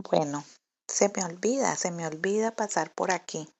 Bueno, 0.00 0.44
se 0.86 1.08
me 1.08 1.24
olvida, 1.24 1.74
se 1.74 1.90
me 1.90 2.06
olvida 2.06 2.54
pasar 2.54 2.94
por 2.94 3.10
aquí, 3.10 3.52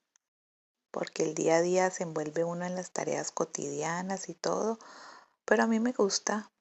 porque 0.92 1.25
el 1.25 1.34
día 1.34 1.57
a 1.57 1.62
día 1.62 1.91
se 1.91 2.04
envuelve 2.04 2.45
uno 2.45 2.64
en 2.64 2.76
las 2.76 2.92
tareas 2.92 3.33
cotidianas 3.33 4.28
y 4.28 4.34
todo, 4.34 4.78
pero 5.44 5.64
a 5.64 5.66
mí 5.66 5.80
me 5.80 5.90
gusta. 5.90 6.52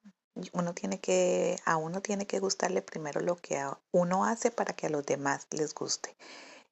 Uno 0.52 0.74
tiene 0.74 0.98
que, 0.98 1.60
a 1.64 1.76
uno 1.76 2.02
tiene 2.02 2.26
que 2.26 2.40
gustarle 2.40 2.82
primero 2.82 3.20
lo 3.20 3.36
que 3.36 3.64
uno 3.92 4.24
hace 4.24 4.50
para 4.50 4.74
que 4.74 4.88
a 4.88 4.90
los 4.90 5.06
demás 5.06 5.46
les 5.52 5.72
guste. 5.72 6.16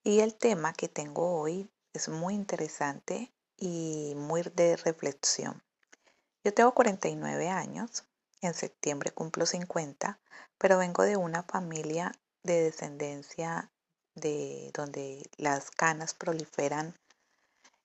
Y 0.03 0.19
el 0.19 0.35
tema 0.35 0.73
que 0.73 0.89
tengo 0.89 1.41
hoy 1.41 1.71
es 1.93 2.09
muy 2.09 2.35
interesante 2.35 3.33
y 3.57 4.15
muy 4.17 4.43
de 4.43 4.75
reflexión. 4.79 5.63
Yo 6.43 6.53
tengo 6.53 6.75
49 6.75 7.51
años, 7.51 8.05
en 8.41 8.53
septiembre 8.53 9.13
cumplo 9.13 9.47
50, 9.47 10.19
pero 10.59 10.79
vengo 10.79 11.05
de 11.05 11.17
una 11.17 11.45
familia 11.45 12.13
de 12.47 12.63
descendencia 12.63 13.71
de 14.15 14.71
donde 14.73 15.29
las 15.37 15.71
canas 15.71 16.15
proliferan 16.15 16.95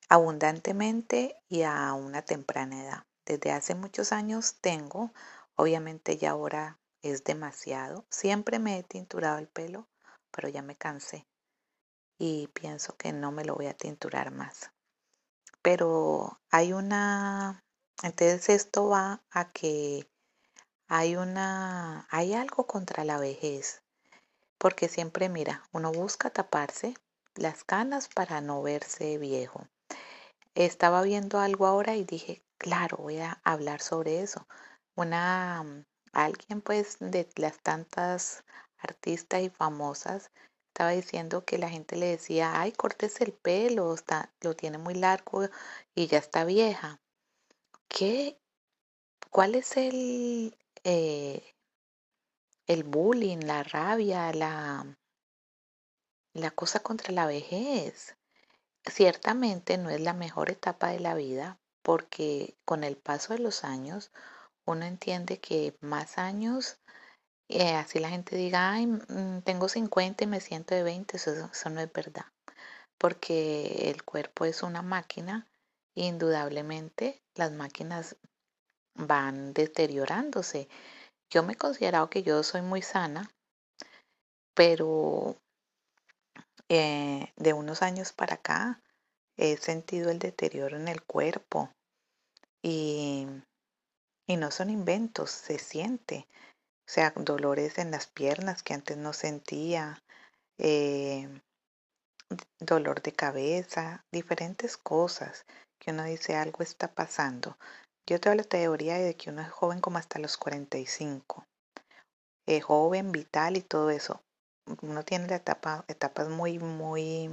abundantemente 0.07 1.35
y 1.49 1.63
a 1.63 1.93
una 1.93 2.21
temprana 2.21 2.83
edad. 2.83 3.03
Desde 3.25 3.51
hace 3.51 3.75
muchos 3.75 4.11
años 4.11 4.55
tengo, 4.61 5.11
obviamente 5.55 6.17
ya 6.17 6.31
ahora 6.31 6.79
es 7.01 7.23
demasiado. 7.23 8.05
Siempre 8.09 8.59
me 8.59 8.79
he 8.79 8.83
tinturado 8.83 9.39
el 9.39 9.47
pelo, 9.47 9.87
pero 10.31 10.47
ya 10.47 10.61
me 10.61 10.75
cansé 10.75 11.25
y 12.17 12.47
pienso 12.47 12.95
que 12.97 13.13
no 13.13 13.31
me 13.31 13.43
lo 13.43 13.55
voy 13.55 13.67
a 13.67 13.73
tinturar 13.73 14.31
más. 14.31 14.71
Pero 15.61 16.39
hay 16.49 16.73
una, 16.73 17.63
entonces 18.03 18.49
esto 18.49 18.89
va 18.89 19.23
a 19.31 19.51
que 19.51 20.07
hay 20.87 21.15
una, 21.15 22.07
hay 22.09 22.33
algo 22.33 22.67
contra 22.67 23.05
la 23.05 23.17
vejez 23.17 23.81
porque 24.61 24.87
siempre, 24.87 25.27
mira, 25.27 25.63
uno 25.73 25.91
busca 25.91 26.29
taparse 26.29 26.93
las 27.33 27.63
canas 27.63 28.07
para 28.07 28.41
no 28.41 28.61
verse 28.61 29.17
viejo. 29.17 29.67
Estaba 30.53 31.01
viendo 31.01 31.39
algo 31.39 31.65
ahora 31.65 31.95
y 31.95 32.03
dije, 32.03 32.43
claro, 32.59 32.97
voy 32.97 33.17
a 33.17 33.41
hablar 33.43 33.81
sobre 33.81 34.21
eso. 34.21 34.45
Una, 34.95 35.65
alguien 36.13 36.61
pues 36.61 36.97
de 36.99 37.27
las 37.37 37.57
tantas 37.57 38.43
artistas 38.77 39.41
y 39.41 39.49
famosas 39.49 40.29
estaba 40.67 40.91
diciendo 40.91 41.43
que 41.43 41.57
la 41.57 41.69
gente 41.69 41.95
le 41.95 42.05
decía, 42.05 42.61
ay, 42.61 42.71
córtese 42.71 43.23
el 43.23 43.33
pelo, 43.33 43.95
está, 43.95 44.31
lo 44.41 44.55
tiene 44.55 44.77
muy 44.77 44.93
largo 44.93 45.49
y 45.95 46.05
ya 46.05 46.19
está 46.19 46.45
vieja. 46.45 47.01
¿Qué? 47.87 48.37
¿Cuál 49.31 49.55
es 49.55 49.75
el, 49.75 50.55
eh, 50.83 51.55
el 52.71 52.83
bullying, 52.83 53.39
la 53.39 53.63
rabia, 53.63 54.31
la, 54.31 54.85
la 56.33 56.51
cosa 56.51 56.79
contra 56.79 57.11
la 57.11 57.25
vejez. 57.25 58.15
Ciertamente 58.85 59.77
no 59.77 59.89
es 59.89 59.99
la 59.99 60.13
mejor 60.13 60.49
etapa 60.49 60.89
de 60.89 60.99
la 60.99 61.13
vida 61.13 61.59
porque 61.81 62.55
con 62.65 62.83
el 62.83 62.95
paso 62.95 63.33
de 63.33 63.39
los 63.39 63.63
años 63.63 64.11
uno 64.65 64.85
entiende 64.85 65.39
que 65.39 65.75
más 65.81 66.17
años, 66.17 66.79
eh, 67.49 67.73
así 67.75 67.99
la 67.99 68.09
gente 68.09 68.35
diga, 68.35 68.71
ay, 68.71 68.87
mm, 68.87 69.41
tengo 69.43 69.67
50 69.67 70.23
y 70.23 70.27
me 70.27 70.39
siento 70.39 70.73
de 70.73 70.83
20, 70.83 71.17
eso, 71.17 71.49
eso 71.51 71.69
no 71.69 71.81
es 71.81 71.91
verdad, 71.91 72.25
porque 72.97 73.89
el 73.89 74.03
cuerpo 74.03 74.45
es 74.45 74.63
una 74.63 74.81
máquina, 74.81 75.47
indudablemente 75.95 77.21
las 77.35 77.51
máquinas 77.51 78.15
van 78.93 79.53
deteriorándose 79.53 80.69
yo 81.31 81.43
me 81.43 81.53
he 81.53 81.57
considerado 81.57 82.09
que 82.09 82.23
yo 82.23 82.43
soy 82.43 82.61
muy 82.61 82.81
sana, 82.81 83.31
pero 84.53 85.37
eh, 86.69 87.33
de 87.37 87.53
unos 87.53 87.81
años 87.81 88.13
para 88.13 88.35
acá 88.35 88.81
he 89.37 89.57
sentido 89.57 90.11
el 90.11 90.19
deterioro 90.19 90.77
en 90.77 90.87
el 90.87 91.01
cuerpo 91.01 91.71
y, 92.61 93.25
y 94.27 94.37
no 94.37 94.51
son 94.51 94.69
inventos, 94.69 95.31
se 95.31 95.57
siente. 95.57 96.27
O 96.87 96.93
sea, 96.93 97.13
dolores 97.15 97.77
en 97.77 97.91
las 97.91 98.07
piernas 98.07 98.63
que 98.63 98.73
antes 98.73 98.97
no 98.97 99.13
sentía, 99.13 100.03
eh, 100.57 101.29
dolor 102.59 103.01
de 103.01 103.13
cabeza, 103.13 104.05
diferentes 104.11 104.77
cosas 104.77 105.45
que 105.79 105.91
uno 105.91 106.03
dice 106.03 106.35
algo 106.35 106.63
está 106.63 106.93
pasando. 106.93 107.57
Yo 108.07 108.19
tengo 108.19 108.35
la 108.35 108.43
teoría 108.43 108.97
de 108.97 109.15
que 109.15 109.29
uno 109.29 109.41
es 109.41 109.49
joven 109.49 109.79
como 109.79 109.97
hasta 109.97 110.19
los 110.19 110.37
45. 110.37 111.45
Es 112.47 112.63
joven, 112.63 113.11
vital 113.11 113.57
y 113.57 113.61
todo 113.61 113.89
eso. 113.91 114.21
Uno 114.81 115.03
tiene 115.03 115.27
la 115.27 115.35
etapa, 115.35 115.85
etapas 115.87 116.29
muy, 116.29 116.59
muy, 116.59 117.29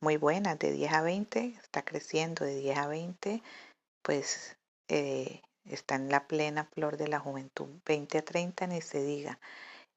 muy 0.00 0.16
buenas, 0.16 0.58
de 0.58 0.72
10 0.72 0.92
a 0.92 1.02
20, 1.02 1.56
está 1.62 1.84
creciendo 1.84 2.44
de 2.44 2.56
10 2.56 2.78
a 2.78 2.86
20, 2.86 3.42
pues 4.02 4.56
eh, 4.88 5.42
está 5.64 5.96
en 5.96 6.08
la 6.08 6.26
plena 6.26 6.64
flor 6.64 6.96
de 6.96 7.08
la 7.08 7.18
juventud. 7.18 7.68
20 7.86 8.18
a 8.18 8.24
30 8.24 8.66
ni 8.66 8.80
se 8.80 9.02
diga. 9.02 9.40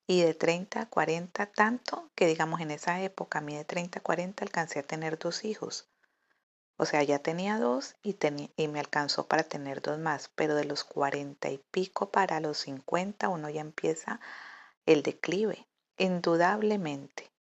Y 0.08 0.22
de 0.22 0.34
30 0.34 0.82
a 0.82 0.90
40 0.90 1.48
tanto 1.48 2.10
que 2.16 2.28
digamos 2.28 2.62
en 2.62 2.72
esa 2.72 3.02
época, 3.02 3.40
a 3.40 3.42
mí 3.42 3.56
de 3.56 3.66
30 3.66 4.00
a 4.00 4.04
40 4.04 4.44
alcancé 4.44 4.80
a 4.80 4.84
tener 4.84 5.20
dos 5.20 5.44
hijos. 5.44 5.88
O 6.78 6.86
sea, 6.86 7.04
ya 7.04 7.20
tenía 7.20 7.60
dos 7.60 7.96
y, 8.04 8.16
y 8.56 8.68
me 8.68 8.80
alcanzó 8.80 9.28
para 9.28 9.44
tener 9.44 9.82
dos 9.82 9.98
más, 10.00 10.30
pero 10.36 10.56
de 10.56 10.66
los 10.66 10.84
cuarenta 10.84 11.50
y 11.50 11.60
pico 11.72 12.12
para 12.12 12.40
los 12.40 12.60
cincuenta 12.60 13.30
uno 13.30 13.50
ya 13.50 13.62
empieza 13.62 14.20
el 14.86 15.04
declive, 15.04 15.68
indudablemente. 15.98 17.32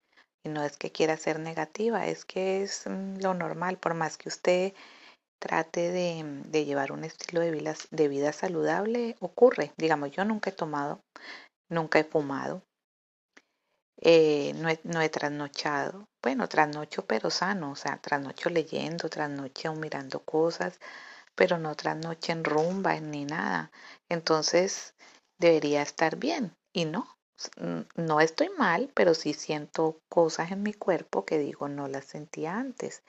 Y 0.43 0.49
no 0.49 0.63
es 0.63 0.77
que 0.77 0.93
quiera 0.93 1.17
ser 1.17 1.39
negativa, 1.39 2.07
es 2.07 2.25
que 2.25 2.63
es 2.63 2.87
mm, 2.87 3.19
lo 3.21 3.35
normal, 3.35 3.79
por 3.79 3.95
más 3.95 4.17
que 4.17 4.29
usted 4.29 4.75
trate 5.39 5.93
de, 5.93 6.43
de 6.47 6.65
llevar 6.65 6.93
un 6.93 7.05
estilo 7.05 7.41
de 7.41 7.51
vida, 7.51 7.75
de 7.91 8.09
vida 8.09 8.33
saludable, 8.33 9.17
ocurre. 9.21 9.73
Digamos, 9.77 10.11
yo 10.13 10.25
nunca 10.25 10.51
he 10.51 10.53
tomado, 10.53 11.01
nunca 11.69 11.99
he 11.99 12.05
fumado, 12.05 12.63
eh, 14.01 14.53
no, 14.57 14.69
he, 14.69 14.79
no, 14.85 15.01
he, 15.01 15.09
trasnochado. 15.09 16.09
Bueno, 16.27 16.49
trasnocho 16.49 17.07
pero 17.07 17.31
sano, 17.31 17.71
o 17.71 17.77
sea, 17.77 17.99
trasnocho 17.99 18.51
leyendo, 18.51 19.09
trasnocho 19.09 19.75
mirando 19.75 20.19
cosas, 20.25 20.81
pero 21.37 21.57
no 21.57 21.77
trasnoche 21.77 22.33
en 22.33 22.43
rumba 22.43 22.99
ni 22.99 23.25
nada. 23.25 23.71
Entonces, 24.09 24.97
debería 25.39 25.83
estar 25.83 26.17
bien 26.17 26.53
y 26.73 26.85
no. 26.85 27.07
No 27.95 28.21
estoy 28.21 28.49
mal, 28.59 28.91
pero 28.93 29.15
sí 29.15 29.35
siento 29.35 30.01
cosas 30.09 30.51
en 30.51 30.65
mi 30.65 30.73
cuerpo 30.75 31.25
que 31.25 31.39
digo 31.39 31.69
no 31.69 31.87
las 31.87 32.07
sentía 32.07 32.57
antes. 32.57 33.05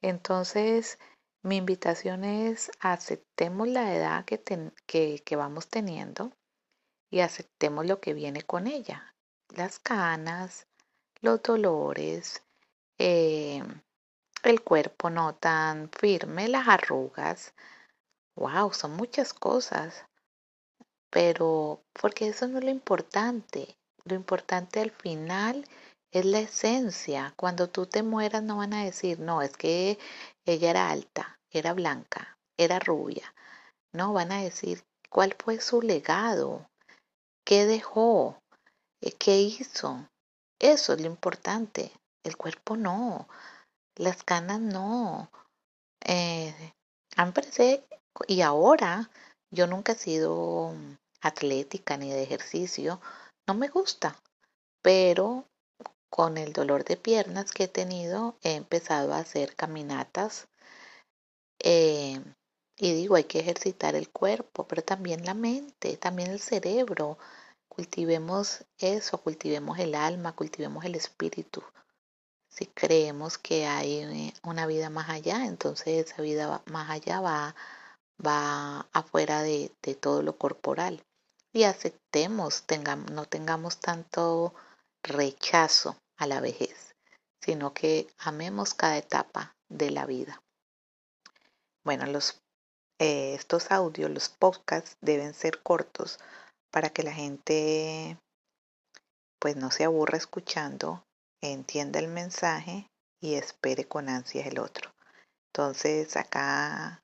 Entonces, 0.00 0.98
mi 1.42 1.56
invitación 1.56 2.24
es 2.24 2.70
aceptemos 2.80 3.68
la 3.68 3.94
edad 3.94 4.24
que, 4.24 4.42
que, 4.86 5.22
que 5.22 5.36
vamos 5.36 5.68
teniendo 5.68 6.32
y 7.10 7.20
aceptemos 7.20 7.84
lo 7.84 8.00
que 8.00 8.14
viene 8.14 8.40
con 8.40 8.68
ella 8.68 9.14
las 9.54 9.78
canas, 9.78 10.66
los 11.20 11.42
dolores, 11.42 12.42
eh, 12.98 13.62
el 14.42 14.62
cuerpo 14.62 15.10
no 15.10 15.34
tan 15.34 15.90
firme, 15.90 16.48
las 16.48 16.68
arrugas. 16.68 17.54
Wow, 18.36 18.72
son 18.72 18.96
muchas 18.96 19.32
cosas. 19.32 20.04
Pero, 21.10 21.82
porque 21.92 22.28
eso 22.28 22.48
no 22.48 22.58
es 22.58 22.64
lo 22.64 22.70
importante. 22.70 23.76
Lo 24.04 24.14
importante 24.14 24.80
al 24.80 24.90
final 24.90 25.64
es 26.12 26.24
la 26.24 26.40
esencia. 26.40 27.32
Cuando 27.36 27.68
tú 27.68 27.86
te 27.86 28.02
mueras 28.02 28.42
no 28.42 28.58
van 28.58 28.74
a 28.74 28.84
decir, 28.84 29.20
no, 29.20 29.42
es 29.42 29.56
que 29.56 29.98
ella 30.44 30.70
era 30.70 30.90
alta, 30.90 31.38
era 31.50 31.72
blanca, 31.72 32.38
era 32.58 32.78
rubia. 32.78 33.34
No, 33.92 34.12
van 34.12 34.32
a 34.32 34.42
decir 34.42 34.82
cuál 35.08 35.36
fue 35.38 35.60
su 35.60 35.80
legado, 35.80 36.68
qué 37.44 37.64
dejó, 37.64 38.38
¿Qué 39.12 39.40
hizo? 39.40 40.08
Eso 40.58 40.94
es 40.94 41.00
lo 41.00 41.06
importante. 41.06 41.92
El 42.24 42.36
cuerpo 42.36 42.76
no. 42.76 43.28
Las 43.96 44.24
canas 44.24 44.58
no. 44.58 45.30
Eh, 46.04 46.72
parece, 47.32 47.86
y 48.26 48.40
ahora 48.40 49.10
yo 49.50 49.66
nunca 49.66 49.92
he 49.92 49.96
sido 49.96 50.74
atlética 51.20 51.96
ni 51.96 52.10
de 52.10 52.22
ejercicio. 52.22 53.00
No 53.46 53.54
me 53.54 53.68
gusta. 53.68 54.16
Pero 54.82 55.46
con 56.10 56.38
el 56.38 56.52
dolor 56.52 56.84
de 56.84 56.96
piernas 56.96 57.52
que 57.52 57.64
he 57.64 57.68
tenido, 57.68 58.36
he 58.42 58.54
empezado 58.54 59.12
a 59.12 59.18
hacer 59.18 59.54
caminatas. 59.54 60.48
Eh, 61.58 62.20
y 62.76 62.92
digo, 62.94 63.14
hay 63.16 63.24
que 63.24 63.40
ejercitar 63.40 63.94
el 63.94 64.10
cuerpo, 64.10 64.66
pero 64.66 64.82
también 64.82 65.24
la 65.24 65.34
mente, 65.34 65.96
también 65.96 66.30
el 66.30 66.40
cerebro. 66.40 67.18
Cultivemos 67.68 68.64
eso, 68.78 69.18
cultivemos 69.18 69.78
el 69.78 69.94
alma, 69.94 70.34
cultivemos 70.34 70.84
el 70.84 70.94
espíritu. 70.94 71.62
Si 72.54 72.66
creemos 72.66 73.36
que 73.36 73.66
hay 73.66 73.98
eh, 73.98 74.34
una 74.44 74.66
vida 74.66 74.88
más 74.88 75.10
allá, 75.10 75.44
entonces 75.44 76.06
esa 76.06 76.22
vida 76.22 76.62
más 76.66 76.88
allá 76.88 77.20
va, 77.20 77.56
va 78.24 78.86
afuera 78.92 79.42
de, 79.42 79.72
todo 80.00 80.22
lo 80.22 80.38
corporal. 80.38 81.02
Y 81.52 81.64
aceptemos, 81.64 82.62
tengamos, 82.62 83.10
no 83.10 83.24
tengamos 83.24 83.78
tanto 83.78 84.54
rechazo 85.02 85.96
a 86.16 86.28
la 86.28 86.40
vejez, 86.40 86.94
sino 87.40 87.74
que 87.74 88.06
amemos 88.18 88.72
cada 88.72 88.98
etapa 88.98 89.56
de 89.68 89.90
la 89.90 90.06
vida. 90.06 90.40
Bueno, 91.84 92.06
los, 92.06 92.40
eh, 93.00 93.34
estos 93.34 93.72
audios, 93.72 94.12
los 94.12 94.28
podcasts 94.28 94.96
deben 95.00 95.34
ser 95.34 95.60
cortos 95.60 96.20
para 96.70 96.90
que 96.90 97.02
la 97.02 97.12
gente 97.12 98.16
pues 99.40 99.56
no 99.56 99.72
se 99.72 99.82
aburra 99.82 100.16
escuchando, 100.16 101.02
entienda 101.52 101.98
el 101.98 102.08
mensaje 102.08 102.90
y 103.20 103.34
espere 103.34 103.86
con 103.86 104.08
ansias 104.08 104.46
el 104.46 104.58
otro. 104.58 104.94
Entonces 105.52 106.16
acá 106.16 107.02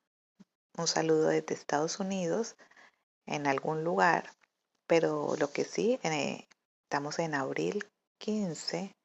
un 0.77 0.87
saludo 0.87 1.27
desde 1.27 1.53
Estados 1.53 1.99
Unidos 1.99 2.55
en 3.25 3.47
algún 3.47 3.83
lugar, 3.83 4.33
pero 4.87 5.35
lo 5.37 5.51
que 5.51 5.63
sí, 5.63 5.99
eh, 6.03 6.47
estamos 6.83 7.19
en 7.19 7.35
abril 7.35 7.87
15 8.19 8.95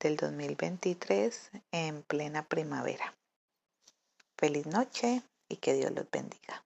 del 0.00 0.16
2023 0.16 1.50
en 1.72 2.02
plena 2.02 2.46
primavera. 2.46 3.16
Feliz 4.36 4.66
noche 4.66 5.22
y 5.48 5.56
que 5.56 5.74
Dios 5.74 5.92
los 5.92 6.10
bendiga. 6.10 6.65